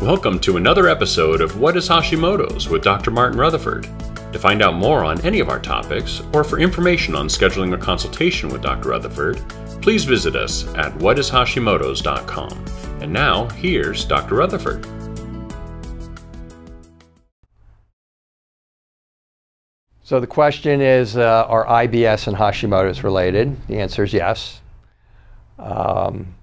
[0.00, 3.10] Welcome to another episode of What is Hashimoto's with Dr.
[3.10, 3.86] Martin Rutherford.
[4.32, 7.76] To find out more on any of our topics, or for information on scheduling a
[7.76, 8.88] consultation with Dr.
[8.88, 9.46] Rutherford,
[9.82, 13.02] please visit us at whatishashimoto's.com.
[13.02, 14.36] And now, here's Dr.
[14.36, 14.86] Rutherford.
[20.02, 23.54] So the question is, uh, are IBS and Hashimoto's related?
[23.66, 24.62] The answer is yes.
[25.58, 26.36] Um,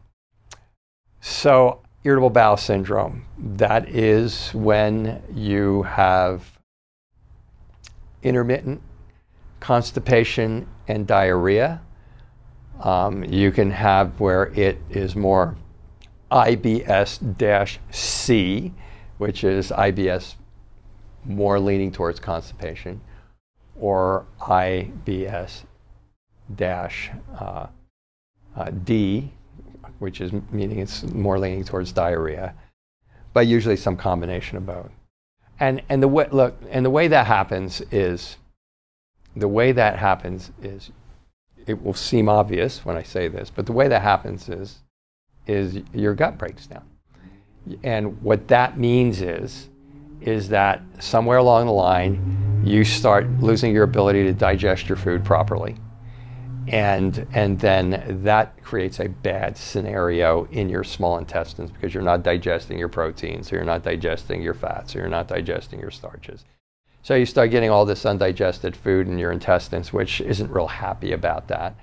[1.21, 6.57] so irritable bowel syndrome, that is when you have
[8.23, 8.81] intermittent
[9.59, 11.81] constipation and diarrhea.
[12.79, 15.57] Um, you can have where it is more
[16.31, 17.53] IBS-C,
[19.17, 20.35] which is IBS
[21.25, 23.01] more leaning towards constipation
[23.75, 25.65] or IBS
[26.55, 27.67] dash uh,
[28.55, 29.33] uh, D,
[29.99, 32.53] which is meaning it's more leaning towards diarrhea,
[33.33, 34.91] but usually some combination of both.
[35.59, 38.37] And and the way look and the way that happens is
[39.35, 40.91] the way that happens is
[41.65, 44.79] it will seem obvious when I say this, but the way that happens is
[45.45, 46.85] is your gut breaks down.
[47.83, 49.69] And what that means is
[50.21, 55.23] is that somewhere along the line you start losing your ability to digest your food
[55.23, 55.75] properly.
[56.67, 62.23] And, and then that creates a bad scenario in your small intestines because you're not
[62.23, 66.45] digesting your proteins, or you're not digesting your fats, or you're not digesting your starches.
[67.03, 71.13] So you start getting all this undigested food in your intestines, which isn't real happy
[71.13, 71.75] about that.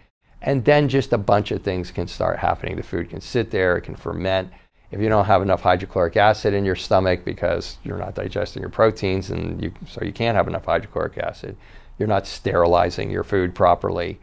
[0.42, 2.76] And then just a bunch of things can start happening.
[2.76, 4.50] The food can sit there, it can ferment
[4.94, 8.70] if you don't have enough hydrochloric acid in your stomach because you're not digesting your
[8.70, 11.56] proteins and you, so you can't have enough hydrochloric acid,
[11.98, 14.20] you're not sterilizing your food properly.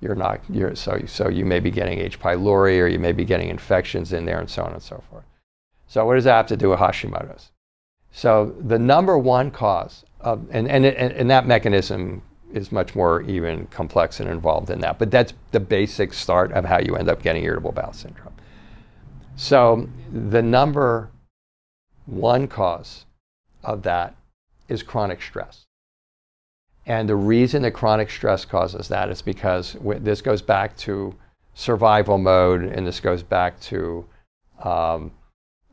[0.00, 2.20] You're not, you're, so, so you may be getting H.
[2.20, 5.24] pylori or you may be getting infections in there and so on and so forth.
[5.86, 7.50] So what does that have to do with Hashimoto's?
[8.10, 12.22] So the number one cause of, and, and, and that mechanism
[12.52, 16.64] is much more even complex and involved in that, but that's the basic start of
[16.64, 18.32] how you end up getting irritable bowel syndrome.
[19.36, 21.10] So the number
[22.06, 23.06] one cause
[23.64, 24.14] of that
[24.68, 25.66] is chronic stress.
[26.86, 31.14] And the reason that chronic stress causes that is because this goes back to
[31.54, 34.04] survival mode and this goes back to
[34.62, 35.12] um,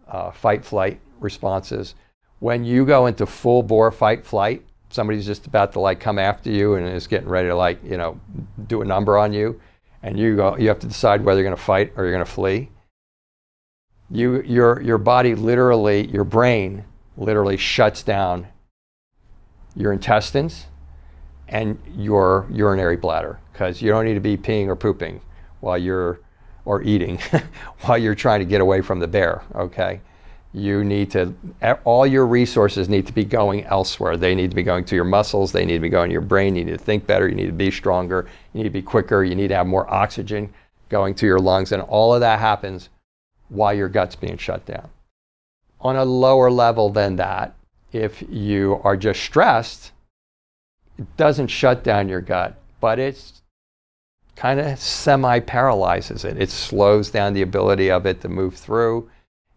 [0.07, 1.95] uh, fight flight responses.
[2.39, 6.49] When you go into full bore fight flight, somebody's just about to like come after
[6.49, 8.19] you and is getting ready to like, you know,
[8.67, 9.59] do a number on you.
[10.03, 12.25] And you go, you have to decide whether you're going to fight or you're going
[12.25, 12.69] to flee
[14.11, 16.83] you, your, your body literally, your brain
[17.17, 18.47] literally shuts down
[19.75, 20.65] your intestines
[21.51, 25.21] and your urinary bladder because you don't need to be peeing or pooping
[25.59, 26.19] while you're,
[26.65, 27.19] or eating
[27.81, 30.01] while you're trying to get away from the bear, okay?
[30.53, 31.33] You need to,
[31.83, 34.17] all your resources need to be going elsewhere.
[34.17, 36.21] They need to be going to your muscles, they need to be going to your
[36.21, 38.81] brain, you need to think better, you need to be stronger, you need to be
[38.81, 40.53] quicker, you need to have more oxygen
[40.89, 42.89] going to your lungs, and all of that happens
[43.49, 44.89] while your gut's being shut down.
[45.79, 47.55] On a lower level than that,
[47.91, 49.91] if you are just stressed,
[51.01, 53.41] it doesn't shut down your gut, but it's
[54.35, 56.41] kind of semi paralyzes it.
[56.41, 59.09] It slows down the ability of it to move through.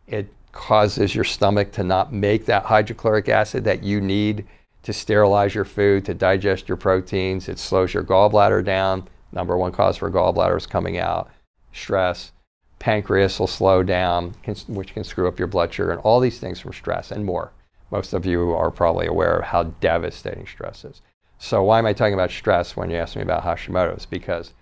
[0.07, 4.47] It causes your stomach to not make that hydrochloric acid that you need
[4.85, 7.49] to sterilize your food, to digest your proteins.
[7.49, 9.09] It slows your gallbladder down.
[9.33, 11.31] Number one cause for gallbladder is coming out,
[11.73, 12.33] stress
[12.79, 14.35] pancreas will slow down,
[14.69, 17.51] which can screw up your blood sugar, and all these things from stress and more.
[17.91, 21.01] Most of you are probably aware of how devastating stress is.
[21.39, 24.07] So, why am I talking about stress when you ask me about Hashimoto's?
[24.07, 24.53] Because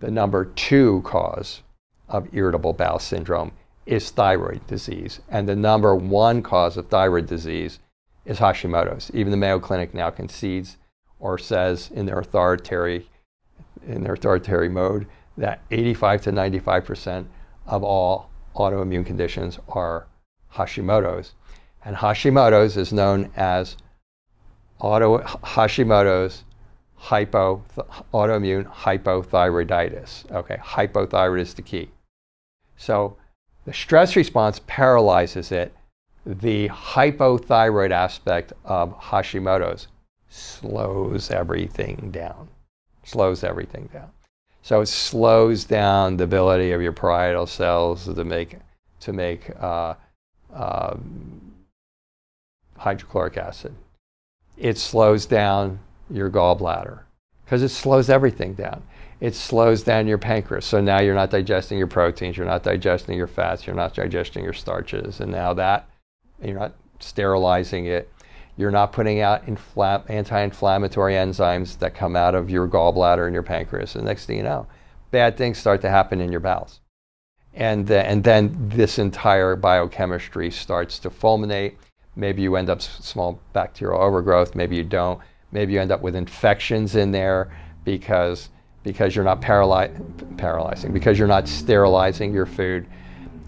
[0.00, 1.62] the number two cause
[2.08, 3.52] of irritable bowel syndrome
[3.86, 7.78] is thyroid disease, and the number one cause of thyroid disease
[8.24, 9.10] is Hashimoto's.
[9.14, 10.76] Even the Mayo Clinic now concedes
[11.20, 13.06] or says in their authoritative
[13.86, 15.06] in their authoritative mode
[15.38, 17.30] that 85 to 95 percent
[17.66, 20.06] of all autoimmune conditions are
[20.54, 21.34] Hashimoto's.
[21.84, 23.76] And Hashimoto's is known as
[24.80, 26.44] auto, Hashimoto's
[26.94, 27.62] hypo,
[28.12, 30.30] autoimmune hypothyroiditis.
[30.32, 31.90] Okay, hypothyroid is the key.
[32.76, 33.16] So
[33.64, 35.74] the stress response paralyzes it.
[36.24, 39.88] The hypothyroid aspect of Hashimoto's
[40.28, 42.48] slows everything down.
[43.04, 44.10] Slows everything down.
[44.62, 48.56] So it slows down the ability of your parietal cells to make
[48.98, 49.94] to make uh,
[50.52, 50.96] uh,
[52.76, 53.74] hydrochloric acid.
[54.56, 55.78] It slows down
[56.10, 57.00] your gallbladder
[57.44, 58.82] because it slows everything down.
[59.20, 60.66] It slows down your pancreas.
[60.66, 64.44] So now you're not digesting your proteins, you're not digesting your fats, you're not digesting
[64.44, 65.88] your starches, and now that
[66.42, 68.12] you're not sterilizing it,
[68.58, 73.42] you're not putting out infl- anti-inflammatory enzymes that come out of your gallbladder and your
[73.42, 73.96] pancreas.
[73.96, 74.66] And next thing you know,
[75.10, 76.80] bad things start to happen in your bowels.
[77.54, 81.74] And, and then this entire biochemistry starts to fulminate.
[82.16, 85.20] Maybe you end up s- small bacterial overgrowth, maybe you don't.
[85.52, 87.52] Maybe you end up with infections in there
[87.84, 88.48] because,
[88.82, 92.86] because you're not paraly- paralyzing, because you're not sterilizing your food.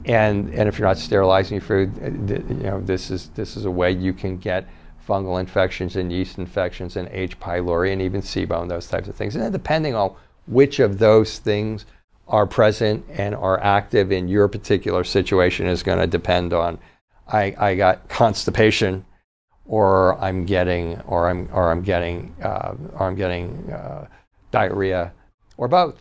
[0.05, 3.65] And, and if you're not sterilizing your food, uh, you know, this is, this is
[3.65, 4.69] a way you can get
[5.07, 7.39] fungal infections and yeast infections and H.
[7.41, 9.35] pylori and even SIBO and those types of things.
[9.35, 10.15] And then depending on
[10.47, 11.87] which of those things
[12.29, 16.79] are present and are active in your particular situation is going to depend on
[17.29, 19.05] I, I got constipation
[19.67, 24.07] or I'm getting or I'm or I'm getting uh, or I'm getting uh,
[24.51, 25.13] diarrhea
[25.57, 25.97] or both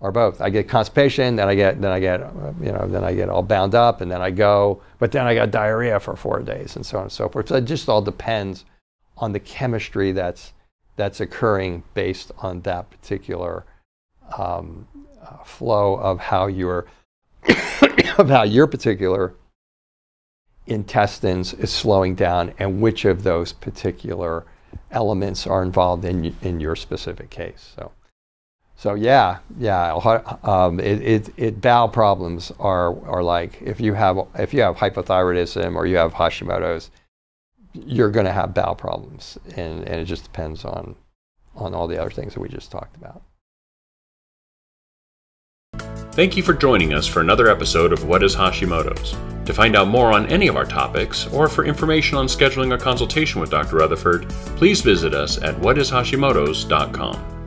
[0.00, 0.40] or both.
[0.40, 2.20] I get constipation, then I get then I get
[2.60, 5.34] you know then I get all bound up, and then I go, but then I
[5.34, 7.48] got diarrhea for four days, and so on and so forth.
[7.48, 8.64] So it just all depends
[9.18, 10.52] on the chemistry that's
[10.96, 13.64] that's occurring based on that particular
[14.38, 14.86] um,
[15.22, 16.86] uh, flow of how your
[18.18, 19.34] of how your particular
[20.66, 24.44] intestines is slowing down and which of those particular
[24.90, 27.72] elements are involved in in your specific case.
[27.76, 27.92] So.
[28.74, 29.92] So yeah, yeah,
[30.42, 34.74] um, it, it, it, bowel problems are, are like if you have if you have
[34.74, 36.90] hypothyroidism or you have Hashimoto's,
[37.74, 40.96] you're going to have bowel problems, and, and it just depends on
[41.54, 43.22] on all the other things that we just talked about.
[46.12, 49.16] Thank you for joining us for another episode of What is Hashimoto's.
[49.46, 52.78] To find out more on any of our topics, or for information on scheduling a
[52.78, 53.76] consultation with Dr.
[53.76, 57.41] Rutherford, please visit us at whatishashimoto's.com.